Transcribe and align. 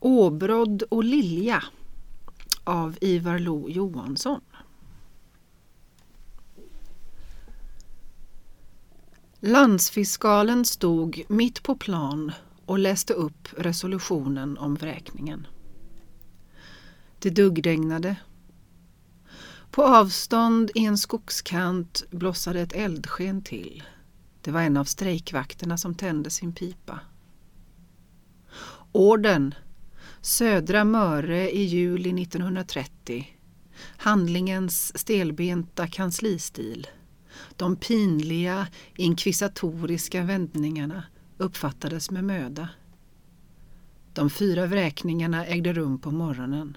Åbrodd 0.00 0.82
och 0.82 1.04
Lilja 1.04 1.64
av 2.64 2.98
Ivar 3.00 3.38
Lo 3.38 3.68
Johansson. 3.68 4.40
Landsfiskalen 9.40 10.64
stod 10.64 11.22
mitt 11.28 11.62
på 11.62 11.76
plan 11.76 12.32
och 12.66 12.78
läste 12.78 13.14
upp 13.14 13.48
resolutionen 13.56 14.58
om 14.58 14.74
vräkningen. 14.74 15.46
Det 17.18 17.30
duggregnade. 17.30 18.16
På 19.70 19.82
avstånd 19.82 20.70
i 20.74 20.84
en 20.84 20.98
skogskant 20.98 22.04
blossade 22.10 22.60
ett 22.60 22.72
eldsken 22.72 23.42
till. 23.42 23.82
Det 24.40 24.50
var 24.50 24.60
en 24.60 24.76
av 24.76 24.84
strejkvakterna 24.84 25.78
som 25.78 25.94
tände 25.94 26.30
sin 26.30 26.52
pipa. 26.52 27.00
Orden 28.92 29.54
Södra 30.22 30.84
Möre 30.84 31.50
i 31.50 31.62
juli 31.62 32.22
1930 32.22 33.26
Handlingens 33.96 34.98
stelbenta 34.98 35.86
kanslistil 35.86 36.86
De 37.56 37.76
pinliga 37.76 38.66
inkvisatoriska 38.96 40.22
vändningarna 40.22 41.04
uppfattades 41.38 42.10
med 42.10 42.24
möda. 42.24 42.68
De 44.12 44.30
fyra 44.30 44.66
vräkningarna 44.66 45.46
ägde 45.46 45.72
rum 45.72 45.98
på 45.98 46.10
morgonen. 46.10 46.76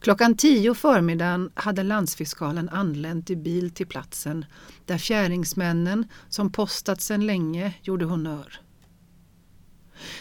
Klockan 0.00 0.36
tio 0.36 0.74
förmiddagen 0.74 1.50
hade 1.54 1.82
landsfiskalen 1.82 2.68
anlänt 2.68 3.30
i 3.30 3.36
bil 3.36 3.70
till 3.70 3.86
platsen 3.86 4.44
där 4.86 4.98
fjäringsmännen 4.98 6.06
som 6.28 6.52
postat 6.52 7.00
sedan 7.00 7.26
länge 7.26 7.74
gjorde 7.82 8.04
honör. 8.04 8.60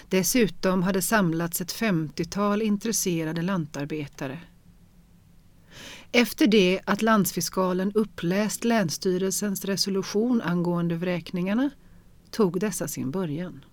Dessutom 0.10 0.84
hade 0.84 1.02
samlats 1.02 1.62
ett 1.62 1.72
femtiotal 1.72 2.62
intresserade 2.62 3.42
lantarbetare. 3.42 4.40
Efter 6.12 6.48
det 6.48 6.82
att 6.86 7.02
landsfiskalen 7.02 7.92
uppläst 7.96 8.64
Länsstyrelsens 8.64 9.66
resolution 9.66 10.42
angående 10.42 10.96
vräkningarna 10.96 11.70
tog 12.32 12.60
dessa 12.60 12.88
sin 12.88 13.12
början. 13.12 13.66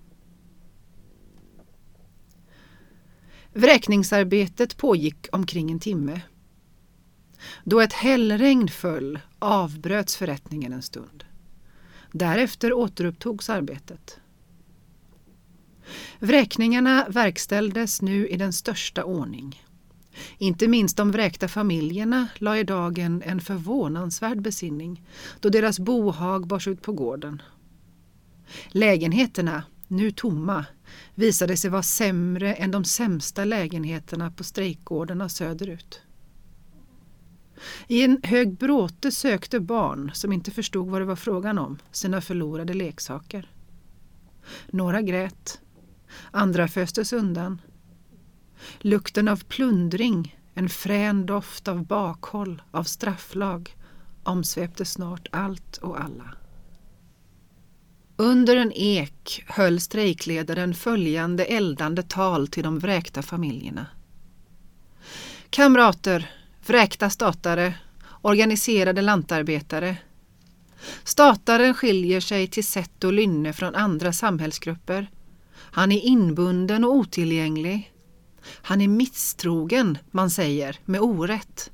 Vräkningsarbetet 3.53 4.77
pågick 4.77 5.27
omkring 5.33 5.71
en 5.71 5.81
timme. 5.81 6.21
Då 7.65 7.81
ett 7.81 7.93
hällregn 7.93 8.69
föll 8.69 9.19
avbröts 9.39 10.17
förrättningen 10.17 10.73
en 10.73 10.83
stund. 10.83 11.25
Därefter 12.13 12.73
återupptogs 12.73 13.51
arbetet. 13.51 14.21
Vräkningarna 16.19 17.07
verkställdes 17.09 18.03
nu 18.03 18.29
i 18.29 18.37
den 18.37 18.53
största 18.53 19.05
ordning. 19.05 19.63
Inte 20.39 20.69
minst 20.69 20.97
de 20.97 21.11
vräkta 21.11 21.49
familjerna 21.49 22.29
la 22.39 22.59
i 22.59 22.65
dagen 22.65 23.23
en 23.27 23.41
förvånansvärd 23.41 24.43
besinning 24.43 25.03
då 25.41 25.49
deras 25.49 25.79
bohag 25.79 26.47
bars 26.47 26.69
ut 26.69 26.83
på 26.83 26.93
gården. 26.93 27.43
Lägenheterna, 28.69 29.63
nu 29.89 30.11
tomma, 30.11 30.65
visade 31.15 31.57
sig 31.57 31.71
vara 31.71 31.83
sämre 31.83 32.55
än 32.55 32.71
de 32.71 32.85
sämsta 32.85 33.45
lägenheterna 33.45 34.31
på 34.31 34.45
strejkgårdarna 34.45 35.29
söderut. 35.29 36.03
I 37.89 38.03
en 38.03 38.21
hög 38.23 38.57
bråte 38.57 39.11
sökte 39.11 39.61
barn, 39.61 40.11
som 40.15 40.33
inte 40.33 40.51
förstod 40.51 40.89
vad 40.89 41.01
det 41.01 41.05
var 41.05 41.17
frågan 41.17 41.59
om, 41.59 41.79
sina 41.93 42.21
förlorade 42.21 42.75
leksaker. 42.75 43.51
Några 44.71 45.03
grät, 45.03 45.61
andra 46.31 46.69
föstes 46.69 47.13
undan. 47.13 47.61
Lukten 48.79 49.29
av 49.29 49.45
plundring, 49.45 50.37
en 50.55 50.69
frän 50.69 51.27
doft 51.27 51.69
av 51.69 51.87
bakhåll, 51.87 52.63
av 52.71 52.85
strafflag 52.85 53.77
omsvepte 54.23 54.85
snart 54.85 55.29
allt 55.33 55.77
och 55.77 56.01
alla. 56.01 56.35
Under 58.17 58.57
en 58.57 58.73
ek 58.75 59.45
höll 59.47 59.81
strejkledaren 59.81 60.75
följande 60.75 61.45
eldande 61.45 62.03
tal 62.03 62.49
till 62.49 62.63
de 62.63 62.79
vräkta 62.79 63.23
familjerna. 63.23 63.87
Kamrater, 65.51 66.31
vräkta 66.67 67.11
statare, 67.11 67.75
organiserade 68.23 69.03
lantarbetare. 69.03 69.97
Stataren 71.05 71.75
skiljer 71.75 72.21
sig 72.21 72.47
till 72.47 72.67
sätt 72.67 73.05
och 73.05 73.13
lynne 73.13 73.53
från 73.53 73.75
andra 73.75 74.13
samhällsgrupper. 74.13 75.11
Han 75.61 75.93
är 75.93 76.01
inbunden 76.01 76.85
och 76.85 76.95
otillgänglig. 76.95 77.93
Han 78.43 78.81
är 78.81 78.89
misstrogen, 78.89 79.99
man 80.11 80.31
säger, 80.31 80.79
med 80.85 81.01
orätt. 81.01 81.71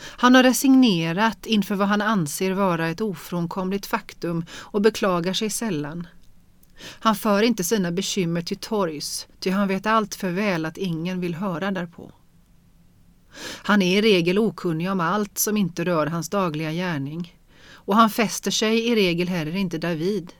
Han 0.00 0.34
har 0.34 0.42
resignerat 0.42 1.46
inför 1.46 1.74
vad 1.74 1.88
han 1.88 2.02
anser 2.02 2.52
vara 2.52 2.88
ett 2.88 3.00
ofrånkomligt 3.00 3.86
faktum 3.86 4.44
och 4.52 4.82
beklagar 4.82 5.32
sig 5.32 5.50
sällan. 5.50 6.06
Han 6.80 7.16
för 7.16 7.42
inte 7.42 7.64
sina 7.64 7.92
bekymmer 7.92 8.42
till 8.42 8.56
torgs, 8.56 9.26
ty 9.40 9.50
han 9.50 9.68
vet 9.68 9.86
allt 9.86 10.14
för 10.14 10.30
väl 10.30 10.66
att 10.66 10.76
ingen 10.76 11.20
vill 11.20 11.34
höra 11.34 11.70
därpå. 11.70 12.12
Han 13.62 13.82
är 13.82 13.98
i 13.98 14.02
regel 14.02 14.38
okunnig 14.38 14.90
om 14.90 15.00
allt 15.00 15.38
som 15.38 15.56
inte 15.56 15.84
rör 15.84 16.06
hans 16.06 16.28
dagliga 16.28 16.72
gärning 16.72 17.34
och 17.72 17.96
han 17.96 18.10
fäster 18.10 18.50
sig 18.50 18.88
i 18.88 18.94
regel 18.94 19.28
heller 19.28 19.56
inte 19.56 19.78
därvid. 19.78 20.32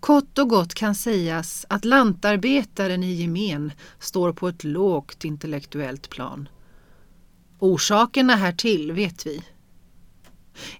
Kort 0.00 0.38
och 0.38 0.48
gott 0.48 0.74
kan 0.74 0.94
sägas 0.94 1.66
att 1.68 1.84
lantarbetaren 1.84 3.02
i 3.02 3.12
gemen 3.12 3.72
står 3.98 4.32
på 4.32 4.48
ett 4.48 4.64
lågt 4.64 5.24
intellektuellt 5.24 6.10
plan 6.10 6.48
Orsakerna 7.62 8.36
härtill 8.36 8.92
vet 8.92 9.26
vi. 9.26 9.42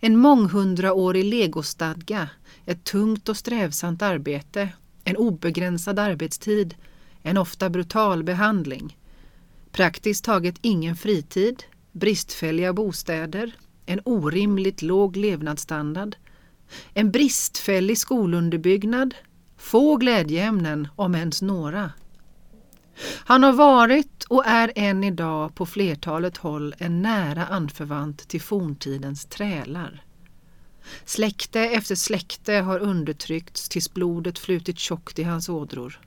En 0.01 0.17
månghundraårig 0.17 1.25
legostadga, 1.25 2.29
ett 2.67 2.85
tungt 2.85 3.29
och 3.29 3.37
strävsamt 3.37 4.03
arbete, 4.03 4.69
en 5.05 5.17
obegränsad 5.17 5.99
arbetstid, 5.99 6.75
en 7.23 7.37
ofta 7.37 7.71
brutal 7.71 8.25
behandling, 8.25 8.97
praktiskt 9.73 10.25
taget 10.25 10.55
ingen 10.61 10.97
fritid, 10.97 11.63
bristfälliga 11.93 12.73
bostäder, 12.73 13.53
en 13.87 14.01
orimligt 14.05 14.83
låg 14.83 15.17
levnadsstandard, 15.17 16.17
en 16.95 17.11
bristfällig 17.11 17.99
skolunderbyggnad, 17.99 19.15
få 19.57 19.97
glädjeämnen 19.97 20.89
om 20.97 21.15
ens 21.15 21.43
några. 21.43 21.91
Han 23.25 23.43
har 23.43 23.53
varit 23.53 24.25
och 24.25 24.47
är 24.47 24.73
än 24.77 25.05
idag 25.05 25.55
på 25.55 25.67
flertalet 25.67 26.37
håll 26.37 26.75
en 26.79 27.03
nära 27.03 27.47
anförvant 27.47 28.29
till 28.29 28.41
forntidens 28.41 29.25
trälar. 29.25 30.05
Släkte 31.05 31.61
efter 31.61 31.95
släkte 31.95 32.55
har 32.55 32.79
undertryckts 32.79 33.69
tills 33.69 33.95
blodet 33.95 34.39
flutit 34.39 34.79
tjockt 34.79 35.19
i 35.19 35.23
hans 35.23 35.49
ådror. 35.49 36.01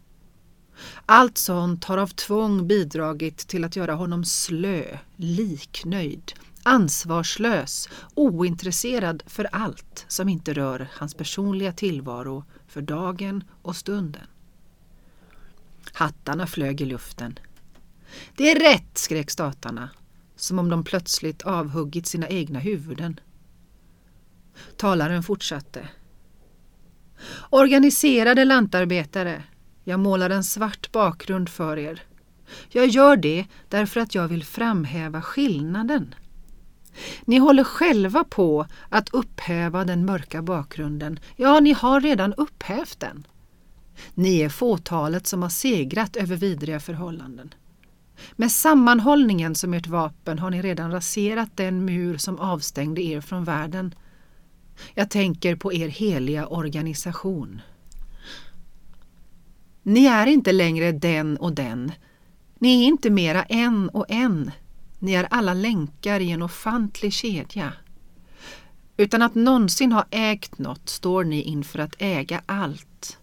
Allt 1.05 1.37
sånt 1.37 1.83
har 1.83 1.97
av 1.97 2.07
tvång 2.07 2.67
bidragit 2.67 3.37
till 3.37 3.63
att 3.63 3.75
göra 3.75 3.93
honom 3.93 4.25
slö, 4.25 4.97
liknöjd, 5.15 6.33
ansvarslös, 6.65 7.89
ointresserad 8.15 9.23
för 9.25 9.47
allt 9.51 10.05
som 10.07 10.29
inte 10.29 10.53
rör 10.53 10.87
hans 10.91 11.13
personliga 11.13 11.71
tillvaro 11.71 12.43
för 12.67 12.81
dagen 12.81 13.43
och 13.61 13.75
stunden. 13.75 14.27
Hattarna 15.93 16.47
flög 16.47 16.81
i 16.81 16.85
luften. 16.85 17.39
Det 18.35 18.51
är 18.51 18.59
rätt, 18.59 18.97
skrek 18.97 19.31
statarna, 19.31 19.89
som 20.35 20.59
om 20.59 20.69
de 20.69 20.83
plötsligt 20.83 21.41
avhuggit 21.41 22.07
sina 22.07 22.27
egna 22.27 22.59
huvuden. 22.59 23.19
Talaren 24.77 25.23
fortsatte. 25.23 25.89
Organiserade 27.49 28.45
lantarbetare, 28.45 29.43
jag 29.83 29.99
målar 29.99 30.29
en 30.29 30.43
svart 30.43 30.91
bakgrund 30.91 31.49
för 31.49 31.77
er. 31.77 32.03
Jag 32.69 32.87
gör 32.87 33.17
det 33.17 33.45
därför 33.69 33.99
att 33.99 34.15
jag 34.15 34.27
vill 34.27 34.43
framhäva 34.43 35.21
skillnaden. 35.21 36.15
Ni 37.25 37.37
håller 37.37 37.63
själva 37.63 38.23
på 38.23 38.65
att 38.89 39.09
upphäva 39.09 39.85
den 39.85 40.05
mörka 40.05 40.41
bakgrunden. 40.41 41.19
Ja, 41.35 41.59
ni 41.59 41.73
har 41.73 42.01
redan 42.01 42.33
upphävt 42.33 42.99
den. 42.99 43.27
Ni 44.13 44.39
är 44.39 44.49
fåtalet 44.49 45.27
som 45.27 45.41
har 45.41 45.49
segrat 45.49 46.15
över 46.15 46.35
vidriga 46.35 46.79
förhållanden. 46.79 47.53
Med 48.35 48.51
sammanhållningen 48.51 49.55
som 49.55 49.73
ert 49.73 49.87
vapen 49.87 50.39
har 50.39 50.49
ni 50.49 50.61
redan 50.61 50.91
raserat 50.91 51.49
den 51.55 51.85
mur 51.85 52.17
som 52.17 52.39
avstängde 52.39 53.01
er 53.01 53.21
från 53.21 53.43
världen. 53.43 53.95
Jag 54.93 55.09
tänker 55.09 55.55
på 55.55 55.73
er 55.73 55.87
heliga 55.87 56.47
organisation. 56.47 57.61
Ni 59.83 60.05
är 60.05 60.27
inte 60.27 60.51
längre 60.51 60.91
den 60.91 61.37
och 61.37 61.53
den. 61.53 61.91
Ni 62.59 62.83
är 62.83 62.87
inte 62.87 63.09
mera 63.09 63.43
en 63.43 63.89
och 63.89 64.05
en. 64.09 64.51
Ni 65.05 65.13
är 65.13 65.27
alla 65.29 65.53
länkar 65.53 66.19
i 66.19 66.31
en 66.31 66.41
ofantlig 66.41 67.13
kedja. 67.13 67.73
Utan 68.97 69.21
att 69.21 69.35
någonsin 69.35 69.91
ha 69.91 70.05
ägt 70.11 70.57
något 70.59 70.89
står 70.89 71.23
ni 71.23 71.41
inför 71.41 71.79
att 71.79 71.95
äga 71.99 72.41
allt. 72.45 73.17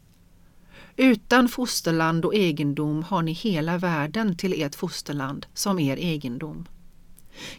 Utan 0.97 1.49
fosterland 1.49 2.25
och 2.25 2.35
egendom 2.35 3.03
har 3.03 3.23
ni 3.23 3.33
hela 3.33 3.79
världen 3.79 4.37
till 4.37 4.63
ert 4.63 4.75
fosterland 4.75 5.47
som 5.55 5.79
er 5.79 5.97
egendom. 5.97 6.69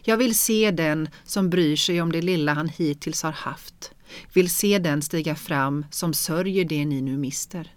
Jag 0.02 0.16
vill 0.16 0.38
se 0.38 0.70
den 0.70 1.08
som 1.24 1.50
bryr 1.50 1.76
sig 1.76 2.02
om 2.02 2.12
det 2.12 2.22
lilla 2.22 2.54
han 2.54 2.68
hittills 2.68 3.22
har 3.22 3.32
haft, 3.32 3.92
vill 4.32 4.50
se 4.50 4.78
den 4.78 5.02
stiga 5.02 5.34
fram 5.34 5.86
som 5.90 6.14
sörjer 6.14 6.64
det 6.64 6.84
ni 6.84 7.00
nu 7.00 7.16
mister. 7.16 7.74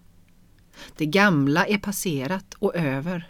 Det 0.96 1.06
gamla 1.06 1.66
är 1.66 1.78
passerat 1.78 2.54
och 2.54 2.76
över. 2.76 3.28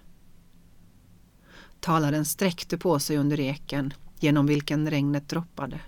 Talaren 1.80 2.25
sträckte 2.25 2.78
på 2.78 2.98
sig 2.98 3.16
under 3.16 3.40
eken 3.40 3.94
genom 4.20 4.46
vilken 4.46 4.90
regnet 4.90 5.28
droppade. 5.28 5.80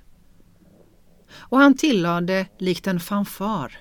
Och 1.32 1.58
han 1.58 1.74
tillade 1.74 2.46
likt 2.58 2.86
en 2.86 3.00
fanfar. 3.00 3.78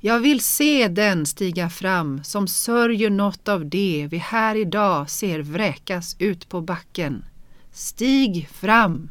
Jag 0.00 0.20
vill 0.20 0.40
se 0.40 0.88
den 0.88 1.26
stiga 1.26 1.70
fram 1.70 2.24
som 2.24 2.48
sörjer 2.48 3.10
något 3.10 3.48
av 3.48 3.66
det 3.66 4.08
vi 4.10 4.18
här 4.18 4.56
idag 4.56 5.10
ser 5.10 5.42
vräkas 5.42 6.16
ut 6.18 6.48
på 6.48 6.60
backen. 6.60 7.24
Stig 7.72 8.48
fram! 8.48 9.10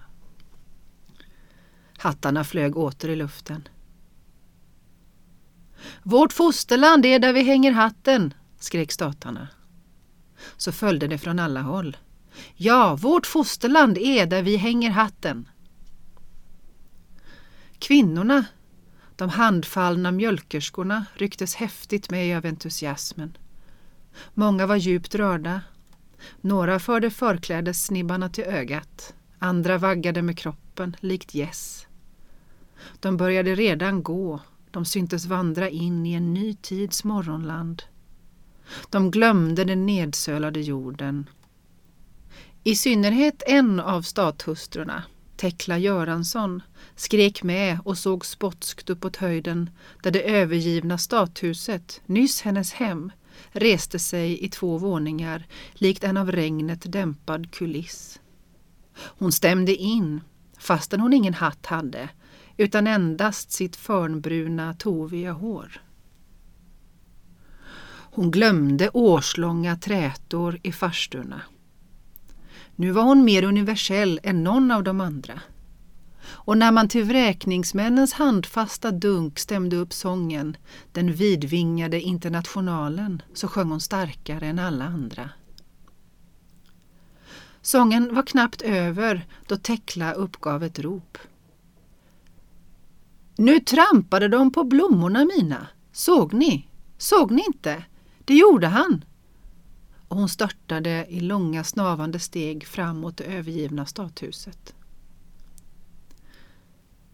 Hattarna 1.97 2.43
flög 2.43 2.77
åter 2.77 3.09
i 3.09 3.15
luften. 3.15 3.67
Vårt 6.03 6.33
fosterland 6.33 7.05
är 7.05 7.19
där 7.19 7.33
vi 7.33 7.43
hänger 7.43 7.71
hatten, 7.71 8.33
skrek 8.59 8.91
statarna. 8.91 9.47
Så 10.57 10.71
följde 10.71 11.07
det 11.07 11.17
från 11.17 11.39
alla 11.39 11.61
håll. 11.61 11.97
Ja, 12.55 12.95
vårt 12.95 13.25
fosterland 13.25 13.97
är 13.97 14.25
där 14.25 14.43
vi 14.43 14.55
hänger 14.57 14.89
hatten. 14.89 15.49
Kvinnorna, 17.79 18.45
de 19.15 19.29
handfallna 19.29 20.11
mjölkerskorna, 20.11 21.05
rycktes 21.13 21.55
häftigt 21.55 22.09
med 22.09 22.37
av 22.37 22.45
entusiasmen. 22.45 23.37
Många 24.33 24.67
var 24.67 24.75
djupt 24.75 25.15
rörda. 25.15 25.61
Några 26.41 26.79
förde 26.79 27.09
förklädessnibbarna 27.09 28.29
till 28.29 28.43
ögat. 28.43 29.13
Andra 29.39 29.77
vaggade 29.77 30.21
med 30.21 30.37
kroppen, 30.37 30.95
likt 30.99 31.33
gäss. 31.33 31.87
De 32.99 33.17
började 33.17 33.55
redan 33.55 34.03
gå. 34.03 34.39
De 34.71 34.85
syntes 34.85 35.25
vandra 35.25 35.69
in 35.69 36.05
i 36.05 36.13
en 36.13 36.33
ny 36.33 36.53
tids 36.53 37.03
morgonland. 37.03 37.83
De 38.89 39.11
glömde 39.11 39.63
den 39.63 39.85
nedsölade 39.85 40.61
jorden. 40.61 41.29
I 42.63 42.75
synnerhet 42.75 43.43
en 43.47 43.79
av 43.79 44.01
stathustrurna, 44.01 45.03
Tekla 45.37 45.77
Göransson, 45.77 46.61
skrek 46.95 47.43
med 47.43 47.79
och 47.85 47.97
såg 47.97 48.25
spotskt 48.25 48.89
uppåt 48.89 49.15
höjden 49.15 49.69
där 50.03 50.11
det 50.11 50.21
övergivna 50.21 50.97
stathuset, 50.97 52.01
nyss 52.05 52.41
hennes 52.41 52.73
hem, 52.73 53.11
reste 53.51 53.99
sig 53.99 54.43
i 54.43 54.49
två 54.49 54.77
våningar 54.77 55.47
likt 55.73 56.03
en 56.03 56.17
av 56.17 56.31
regnet 56.31 56.91
dämpad 56.91 57.51
kuliss. 57.51 58.19
Hon 58.95 59.31
stämde 59.31 59.75
in, 59.75 60.21
fastän 60.59 60.99
hon 60.99 61.13
ingen 61.13 61.33
hatt 61.33 61.65
hade, 61.65 62.09
utan 62.57 62.87
endast 62.87 63.51
sitt 63.51 63.75
förnbruna 63.75 64.73
toviga 64.73 65.31
hår. 65.31 65.81
Hon 68.13 68.31
glömde 68.31 68.89
årslånga 68.93 69.77
trätor 69.77 70.59
i 70.63 70.71
farsturna. 70.71 71.41
Nu 72.75 72.91
var 72.91 73.03
hon 73.03 73.23
mer 73.23 73.43
universell 73.43 74.19
än 74.23 74.43
någon 74.43 74.71
av 74.71 74.83
de 74.83 75.01
andra. 75.01 75.41
Och 76.23 76.57
när 76.57 76.71
man 76.71 76.87
till 76.87 77.03
vräkningsmännens 77.03 78.13
handfasta 78.13 78.91
dunk 78.91 79.39
stämde 79.39 79.75
upp 79.75 79.93
sången, 79.93 80.57
den 80.91 81.13
vidvingade 81.13 82.01
internationalen, 82.01 83.21
så 83.33 83.47
sjöng 83.47 83.69
hon 83.69 83.81
starkare 83.81 84.47
än 84.47 84.59
alla 84.59 84.85
andra. 84.85 85.29
Sången 87.61 88.15
var 88.15 88.23
knappt 88.23 88.61
över 88.61 89.25
då 89.47 89.57
Tekla 89.57 90.13
uppgav 90.13 90.63
ett 90.63 90.79
rop. 90.79 91.17
Nu 93.35 93.59
trampade 93.59 94.27
de 94.27 94.51
på 94.51 94.63
blommorna 94.63 95.25
mina. 95.37 95.67
Såg 95.91 96.33
ni? 96.33 96.67
Såg 96.97 97.31
ni 97.31 97.43
inte? 97.47 97.83
Det 98.31 98.35
gjorde 98.37 98.67
han! 98.67 99.05
Och 100.07 100.17
hon 100.17 100.29
störtade 100.29 101.05
i 101.09 101.19
långa 101.19 101.63
snavande 101.63 102.19
steg 102.19 102.67
fram 102.67 102.97
mot 102.97 103.17
det 103.17 103.23
övergivna 103.23 103.85
stadshuset. 103.85 104.75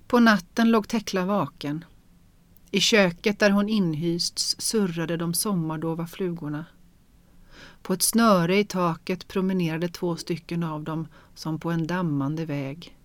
På 0.08 0.20
natten 0.20 0.72
låg 0.72 0.88
Tekla 0.88 1.26
vaken. 1.26 1.86
I 2.72 2.80
köket 2.80 3.40
där 3.40 3.50
hon 3.50 3.70
inhysts 3.70 4.56
surrade 4.60 5.18
de 5.18 5.34
sommardova 5.34 6.08
flugorna. 6.08 6.66
På 7.82 7.94
ett 7.94 8.04
snöre 8.04 8.58
i 8.58 8.66
taket 8.66 9.28
promenerade 9.28 9.90
två 9.90 10.16
stycken 10.16 10.64
av 10.64 10.84
dem 10.84 11.08
som 11.36 11.60
på 11.60 11.72
en 11.72 11.88
dammande 11.88 12.46
väg. 12.46 12.98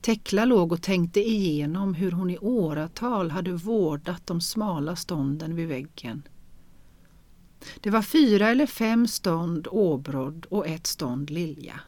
Tekla 0.00 0.44
låg 0.44 0.72
och 0.72 0.82
tänkte 0.82 1.20
igenom 1.20 1.94
hur 1.94 2.12
hon 2.12 2.30
i 2.30 2.38
åratal 2.38 3.30
hade 3.30 3.52
vårdat 3.52 4.26
de 4.26 4.40
smala 4.40 4.96
stånden 4.96 5.54
vid 5.54 5.68
väggen. 5.68 6.22
Det 7.80 7.90
var 7.90 8.02
fyra 8.02 8.48
eller 8.48 8.66
fem 8.66 9.06
stånd 9.06 9.68
åbrodd 9.70 10.46
och 10.50 10.66
ett 10.66 10.86
stånd 10.86 11.30
lilja. 11.30 11.80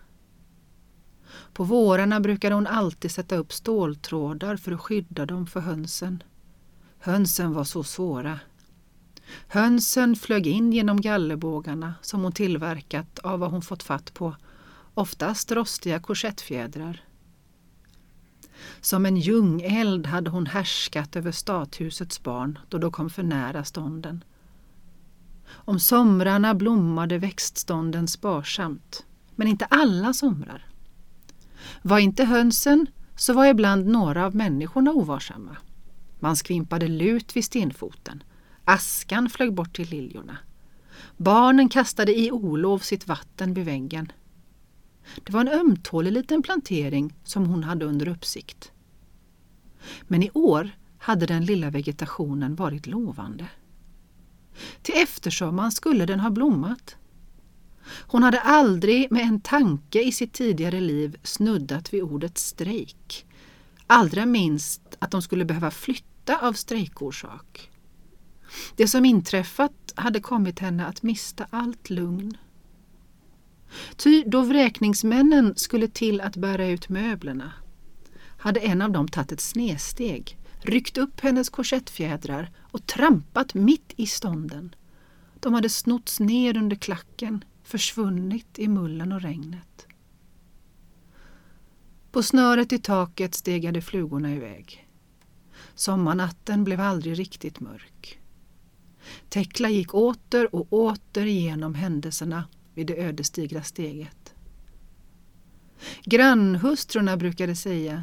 På 1.52 1.64
vårarna 1.64 2.20
brukade 2.20 2.54
hon 2.54 2.66
alltid 2.66 3.10
sätta 3.10 3.36
upp 3.36 3.52
ståltrådar 3.52 4.56
för 4.56 4.72
att 4.72 4.80
skydda 4.80 5.26
dem 5.26 5.46
för 5.46 5.60
hönsen. 5.60 6.22
Hönsen 6.98 7.52
var 7.52 7.64
så 7.64 7.84
svåra. 7.84 8.40
Hönsen 9.48 10.16
flög 10.16 10.46
in 10.46 10.72
genom 10.72 11.00
gallerbågarna 11.00 11.94
som 12.02 12.22
hon 12.22 12.32
tillverkat 12.32 13.18
av 13.18 13.38
vad 13.38 13.50
hon 13.50 13.62
fått 13.62 13.82
fatt 13.82 14.14
på, 14.14 14.36
oftast 14.94 15.52
rostiga 15.52 16.00
korsettfjädrar. 16.00 17.04
Som 18.80 19.06
en 19.06 19.16
ljungeld 19.16 20.06
hade 20.06 20.30
hon 20.30 20.46
härskat 20.46 21.16
över 21.16 21.32
stathusets 21.32 22.22
barn 22.22 22.58
då 22.68 22.78
de 22.78 22.92
kom 22.92 23.10
för 23.10 23.22
nära 23.22 23.64
stånden. 23.64 24.24
Om 25.50 25.80
somrarna 25.80 26.54
blommade 26.54 27.18
växtstånden 27.18 28.08
sparsamt, 28.08 29.04
men 29.36 29.48
inte 29.48 29.64
alla 29.64 30.12
somrar. 30.12 30.66
Var 31.82 31.98
inte 31.98 32.24
hönsen 32.24 32.86
så 33.16 33.32
var 33.32 33.46
ibland 33.46 33.86
några 33.86 34.26
av 34.26 34.34
människorna 34.34 34.90
ovarsamma. 34.90 35.56
Man 36.18 36.36
skvimpade 36.36 36.88
lut 36.88 37.36
vid 37.36 37.44
stenfoten. 37.44 38.22
Askan 38.64 39.30
flög 39.30 39.54
bort 39.54 39.76
till 39.76 39.88
liljorna. 39.88 40.38
Barnen 41.16 41.68
kastade 41.68 42.18
i 42.20 42.30
olov 42.30 42.78
sitt 42.78 43.08
vatten 43.08 43.54
vid 43.54 43.64
väggen. 43.64 44.12
Det 45.24 45.32
var 45.32 45.40
en 45.40 45.48
ömtålig 45.48 46.12
liten 46.12 46.42
plantering 46.42 47.14
som 47.24 47.46
hon 47.46 47.64
hade 47.64 47.84
under 47.84 48.08
uppsikt. 48.08 48.72
Men 50.02 50.22
i 50.22 50.30
år 50.34 50.70
hade 50.98 51.26
den 51.26 51.44
lilla 51.44 51.70
vegetationen 51.70 52.54
varit 52.54 52.86
lovande. 52.86 53.48
Till 54.82 54.94
eftersommaren 54.94 55.72
skulle 55.72 56.06
den 56.06 56.20
ha 56.20 56.30
blommat. 56.30 56.96
Hon 58.06 58.22
hade 58.22 58.40
aldrig 58.40 59.10
med 59.12 59.22
en 59.22 59.40
tanke 59.40 60.02
i 60.02 60.12
sitt 60.12 60.32
tidigare 60.32 60.80
liv 60.80 61.16
snuddat 61.22 61.94
vid 61.94 62.02
ordet 62.02 62.38
strejk. 62.38 63.26
Allra 63.86 64.26
minst 64.26 64.82
att 64.98 65.10
de 65.10 65.22
skulle 65.22 65.44
behöva 65.44 65.70
flytta 65.70 66.38
av 66.38 66.52
strejkorsak. 66.52 67.70
Det 68.76 68.88
som 68.88 69.04
inträffat 69.04 69.92
hade 69.94 70.20
kommit 70.20 70.58
henne 70.58 70.86
att 70.86 71.02
mista 71.02 71.46
allt 71.50 71.90
lugn. 71.90 72.36
Ty 73.96 74.24
då 74.26 74.42
vräkningsmännen 74.42 75.56
skulle 75.56 75.88
till 75.88 76.20
att 76.20 76.36
bära 76.36 76.66
ut 76.66 76.88
möblerna 76.88 77.52
hade 78.40 78.60
en 78.60 78.82
av 78.82 78.92
dem 78.92 79.08
tagit 79.08 79.32
ett 79.32 79.40
snedsteg, 79.40 80.36
ryckt 80.60 80.98
upp 80.98 81.20
hennes 81.20 81.48
korsettfjädrar 81.48 82.50
och 82.58 82.86
trampat 82.86 83.54
mitt 83.54 83.92
i 83.96 84.06
stånden. 84.06 84.74
De 85.40 85.54
hade 85.54 85.68
snotts 85.68 86.20
ner 86.20 86.56
under 86.56 86.76
klacken, 86.76 87.44
försvunnit 87.62 88.58
i 88.58 88.68
mullen 88.68 89.12
och 89.12 89.20
regnet. 89.20 89.86
På 92.12 92.22
snöret 92.22 92.72
i 92.72 92.78
taket 92.78 93.34
stegade 93.34 93.82
flugorna 93.82 94.34
iväg. 94.34 94.88
Sommarnatten 95.74 96.64
blev 96.64 96.80
aldrig 96.80 97.18
riktigt 97.18 97.60
mörk. 97.60 98.20
Tekla 99.28 99.68
gick 99.68 99.94
åter 99.94 100.54
och 100.54 100.72
åter 100.72 101.26
igenom 101.26 101.74
händelserna 101.74 102.44
vid 102.74 102.86
det 102.86 103.04
ödesdigra 103.04 103.62
steget. 103.62 104.34
Grannhustrurna 106.04 107.16
brukade 107.16 107.56
säga 107.56 108.02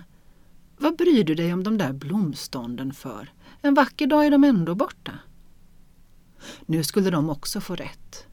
vad 0.77 0.97
bryr 0.97 1.23
du 1.23 1.35
dig 1.35 1.53
om 1.53 1.63
de 1.63 1.77
där 1.77 1.93
blomstånden 1.93 2.93
för? 2.93 3.33
En 3.61 3.73
vacker 3.73 4.07
dag 4.07 4.25
är 4.25 4.31
de 4.31 4.43
ändå 4.43 4.75
borta. 4.75 5.19
Nu 6.65 6.83
skulle 6.83 7.09
de 7.09 7.29
också 7.29 7.61
få 7.61 7.75
rätt. 7.75 8.27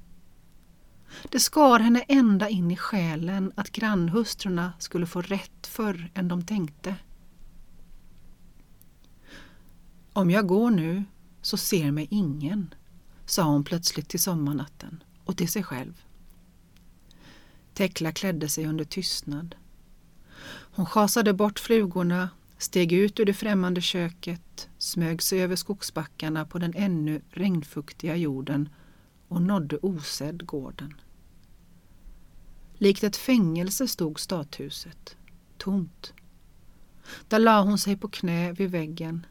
Det 1.31 1.41
skar 1.41 1.79
henne 1.79 2.01
ända 2.01 2.49
in 2.49 2.71
i 2.71 2.77
själen 2.77 3.53
att 3.55 3.71
grannhustrurna 3.71 4.73
skulle 4.79 5.07
få 5.07 5.23
rätt 5.23 5.67
förr 5.67 6.11
än 6.15 6.29
de 6.29 6.47
tänkte. 6.47 6.97
Om 10.13 10.31
jag 10.31 10.47
går 10.47 10.71
nu 10.71 11.05
så 11.43 11.57
ser 11.57 11.91
mig 11.91 12.09
ingen, 12.11 12.75
sa 13.27 13.43
hon 13.43 13.65
plötsligt 13.65 14.09
till 14.09 14.21
sommarnatten 14.21 15.03
och 15.25 15.37
till 15.37 15.49
sig 15.49 15.63
själv. 15.63 16.05
Tekla 17.75 18.13
klädde 18.13 18.49
sig 18.49 18.67
under 18.67 18.85
tystnad. 18.85 19.55
Hon 20.77 20.87
schasade 20.87 21.33
bort 21.33 21.59
flugorna, 21.59 22.31
steg 22.59 22.93
ut 22.93 23.21
ur 23.21 23.25
det 23.25 23.35
främmande 23.35 23.81
köket, 23.81 24.69
smög 24.79 25.23
sig 25.23 25.43
över 25.43 25.57
skogsbackarna 25.57 26.45
på 26.45 26.59
den 26.59 26.73
ännu 26.77 27.21
regnfuktiga 27.31 28.17
jorden 28.17 28.69
och 29.29 29.43
nådde 29.43 29.77
osedd 29.77 30.47
gården. 30.47 30.95
Likt 32.75 33.05
ett 33.05 33.17
fängelse 33.17 33.89
stod 33.89 34.21
stathuset, 34.21 35.17
tomt. 35.59 36.13
Där 37.29 37.39
la 37.39 37.63
hon 37.63 37.79
sig 37.79 37.97
på 37.97 38.09
knä 38.09 38.53
vid 38.53 38.71
väggen. 38.71 39.27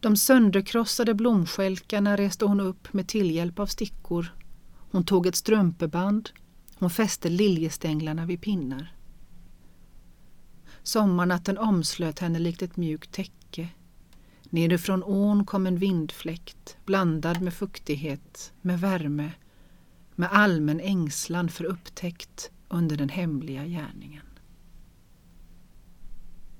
De 0.00 0.16
sönderkrossade 0.16 1.14
blomskälkarna 1.14 2.16
reste 2.16 2.44
hon 2.44 2.60
upp 2.60 2.92
med 2.92 3.08
tillhjälp 3.08 3.58
av 3.58 3.66
stickor. 3.66 4.34
Hon 4.90 5.04
tog 5.04 5.26
ett 5.26 5.36
strumpeband. 5.36 6.30
Hon 6.78 6.90
fäste 6.90 7.28
liljestänglarna 7.28 8.26
vid 8.26 8.40
pinnar. 8.40 8.97
Sommarnatten 10.88 11.58
omslöt 11.58 12.18
henne 12.18 12.38
likt 12.38 12.62
ett 12.62 12.76
mjukt 12.76 13.12
täcke. 13.12 13.68
Nerifrån 14.50 15.02
ån 15.02 15.44
kom 15.44 15.66
en 15.66 15.78
vindfläkt 15.78 16.76
blandad 16.84 17.40
med 17.42 17.54
fuktighet, 17.54 18.52
med 18.60 18.80
värme, 18.80 19.30
med 20.14 20.28
allmän 20.32 20.80
ängslan 20.80 21.48
för 21.48 21.64
upptäckt 21.64 22.50
under 22.68 22.96
den 22.96 23.08
hemliga 23.08 23.64
gärningen. 23.64 24.22